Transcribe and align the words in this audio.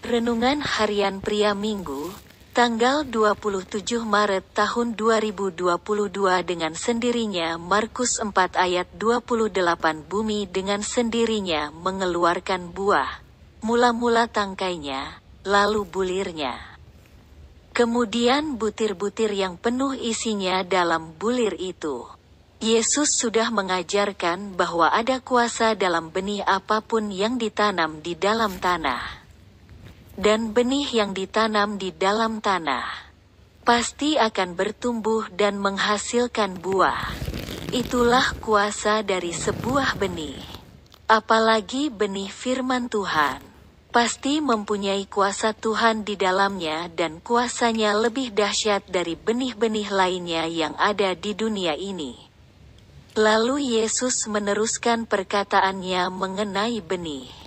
Renungan 0.00 0.64
Harian 0.64 1.20
Pria 1.20 1.52
Minggu, 1.52 2.08
tanggal 2.56 3.04
27 3.04 4.00
Maret 4.00 4.48
tahun 4.56 4.96
2022 4.96 5.76
dengan 6.40 6.72
sendirinya 6.72 7.60
Markus 7.60 8.16
4 8.16 8.32
ayat 8.56 8.88
28 8.96 9.60
Bumi 10.08 10.48
dengan 10.48 10.80
sendirinya 10.80 11.68
mengeluarkan 11.76 12.72
buah, 12.72 13.20
mula-mula 13.60 14.24
tangkainya, 14.24 15.20
lalu 15.44 15.84
bulirnya. 15.84 16.56
Kemudian 17.76 18.56
butir-butir 18.56 19.28
yang 19.36 19.60
penuh 19.60 19.92
isinya 19.92 20.64
dalam 20.64 21.12
bulir 21.20 21.60
itu. 21.60 22.08
Yesus 22.64 23.20
sudah 23.20 23.52
mengajarkan 23.52 24.56
bahwa 24.56 24.88
ada 24.96 25.20
kuasa 25.20 25.76
dalam 25.76 26.08
benih 26.08 26.40
apa 26.48 26.80
pun 26.80 27.12
yang 27.12 27.36
ditanam 27.36 28.00
di 28.00 28.16
dalam 28.16 28.56
tanah 28.56 29.20
dan 30.20 30.52
benih 30.52 30.84
yang 30.92 31.16
ditanam 31.16 31.80
di 31.80 31.96
dalam 31.96 32.44
tanah 32.44 33.08
pasti 33.64 34.20
akan 34.20 34.52
bertumbuh 34.52 35.32
dan 35.32 35.56
menghasilkan 35.56 36.60
buah. 36.60 37.08
Itulah 37.72 38.36
kuasa 38.42 39.00
dari 39.00 39.32
sebuah 39.32 39.96
benih. 39.96 40.36
Apalagi 41.08 41.88
benih 41.88 42.28
firman 42.28 42.92
Tuhan, 42.92 43.40
pasti 43.88 44.44
mempunyai 44.44 45.08
kuasa 45.08 45.56
Tuhan 45.56 46.04
di 46.04 46.20
dalamnya 46.20 46.92
dan 46.92 47.22
kuasanya 47.24 47.96
lebih 47.96 48.36
dahsyat 48.36 48.84
dari 48.92 49.16
benih-benih 49.16 49.88
lainnya 49.88 50.44
yang 50.50 50.74
ada 50.76 51.16
di 51.16 51.32
dunia 51.32 51.78
ini. 51.78 52.12
Lalu 53.16 53.80
Yesus 53.80 54.28
meneruskan 54.28 55.08
perkataannya 55.08 56.12
mengenai 56.12 56.78
benih. 56.84 57.39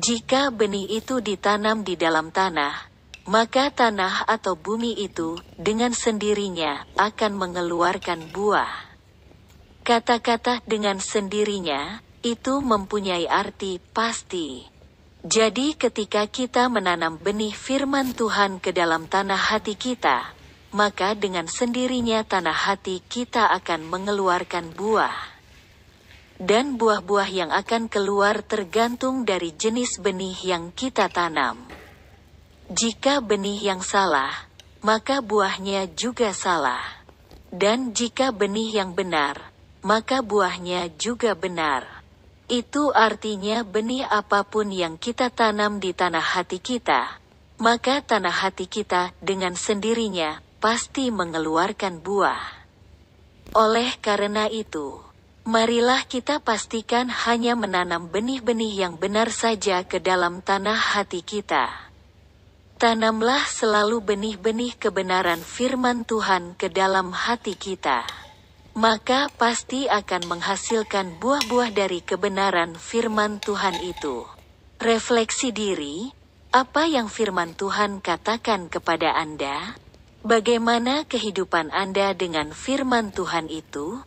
Jika 0.00 0.48
benih 0.48 0.88
itu 0.88 1.20
ditanam 1.20 1.84
di 1.84 1.92
dalam 1.92 2.32
tanah, 2.32 2.88
maka 3.28 3.68
tanah 3.68 4.24
atau 4.24 4.56
bumi 4.56 4.96
itu 4.96 5.36
dengan 5.60 5.92
sendirinya 5.92 6.88
akan 6.96 7.36
mengeluarkan 7.36 8.32
buah. 8.32 8.96
Kata-kata 9.84 10.64
dengan 10.64 11.04
sendirinya 11.04 12.00
itu 12.24 12.64
mempunyai 12.64 13.28
arti 13.28 13.76
pasti. 13.92 14.64
Jadi, 15.20 15.76
ketika 15.76 16.24
kita 16.24 16.72
menanam 16.72 17.20
benih 17.20 17.52
firman 17.52 18.16
Tuhan 18.16 18.56
ke 18.56 18.72
dalam 18.72 19.04
tanah 19.04 19.52
hati 19.52 19.76
kita, 19.76 20.32
maka 20.72 21.12
dengan 21.12 21.44
sendirinya 21.44 22.24
tanah 22.24 22.72
hati 22.72 23.04
kita 23.04 23.52
akan 23.52 23.84
mengeluarkan 23.84 24.72
buah 24.72 25.39
dan 26.40 26.80
buah-buah 26.80 27.28
yang 27.28 27.50
akan 27.52 27.92
keluar 27.92 28.40
tergantung 28.40 29.28
dari 29.28 29.52
jenis 29.52 30.00
benih 30.00 30.40
yang 30.40 30.72
kita 30.72 31.12
tanam. 31.12 31.68
Jika 32.72 33.20
benih 33.20 33.60
yang 33.60 33.84
salah, 33.84 34.48
maka 34.80 35.20
buahnya 35.20 35.92
juga 35.92 36.32
salah. 36.32 36.80
Dan 37.52 37.92
jika 37.92 38.32
benih 38.32 38.80
yang 38.80 38.96
benar, 38.96 39.52
maka 39.84 40.24
buahnya 40.24 40.96
juga 40.96 41.36
benar. 41.36 42.00
Itu 42.48 42.88
artinya 42.94 43.60
benih 43.60 44.08
apa 44.08 44.46
pun 44.48 44.72
yang 44.72 44.96
kita 44.96 45.28
tanam 45.28 45.76
di 45.76 45.92
tanah 45.92 46.40
hati 46.40 46.56
kita, 46.56 47.20
maka 47.60 48.00
tanah 48.00 48.48
hati 48.48 48.64
kita 48.64 49.12
dengan 49.20 49.52
sendirinya 49.52 50.40
pasti 50.56 51.12
mengeluarkan 51.12 52.00
buah. 52.00 52.42
Oleh 53.58 53.98
karena 53.98 54.46
itu, 54.46 55.09
Marilah 55.48 56.04
kita 56.04 56.44
pastikan 56.44 57.08
hanya 57.08 57.56
menanam 57.56 58.12
benih-benih 58.12 58.84
yang 58.84 59.00
benar 59.00 59.32
saja 59.32 59.80
ke 59.88 59.96
dalam 59.96 60.44
tanah 60.44 60.76
hati 60.76 61.24
kita. 61.24 61.72
Tanamlah 62.76 63.48
selalu 63.48 64.04
benih-benih 64.04 64.76
kebenaran 64.76 65.40
firman 65.40 66.04
Tuhan 66.04 66.60
ke 66.60 66.68
dalam 66.68 67.12
hati 67.16 67.56
kita. 67.56 68.04
Maka 68.76 69.32
pasti 69.32 69.88
akan 69.88 70.28
menghasilkan 70.28 71.16
buah-buah 71.16 71.72
dari 71.72 72.04
kebenaran 72.04 72.76
firman 72.76 73.40
Tuhan 73.40 73.80
itu. 73.80 74.28
Refleksi 74.76 75.56
diri, 75.56 76.08
apa 76.52 76.84
yang 76.84 77.08
firman 77.08 77.56
Tuhan 77.56 78.04
katakan 78.04 78.68
kepada 78.68 79.16
Anda? 79.16 79.76
Bagaimana 80.20 81.08
kehidupan 81.08 81.72
Anda 81.72 82.12
dengan 82.12 82.52
firman 82.52 83.12
Tuhan 83.12 83.48
itu? 83.48 84.04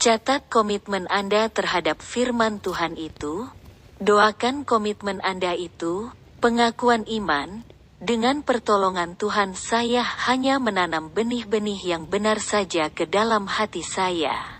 Catat 0.00 0.48
komitmen 0.48 1.04
Anda 1.12 1.52
terhadap 1.52 2.00
firman 2.00 2.56
Tuhan 2.56 2.96
itu. 2.96 3.52
Doakan 4.00 4.64
komitmen 4.64 5.20
Anda 5.20 5.52
itu, 5.52 6.08
pengakuan 6.40 7.04
iman, 7.04 7.68
dengan 8.00 8.40
pertolongan 8.40 9.20
Tuhan 9.20 9.52
saya 9.52 10.00
hanya 10.00 10.56
menanam 10.56 11.12
benih-benih 11.12 11.84
yang 11.84 12.08
benar 12.08 12.40
saja 12.40 12.88
ke 12.88 13.04
dalam 13.04 13.44
hati 13.44 13.84
saya. 13.84 14.59